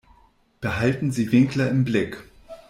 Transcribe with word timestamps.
Behalten 0.61 1.11
Sie 1.11 1.31
Winkler 1.31 1.69
im 1.69 1.85
Blick. 1.85 2.23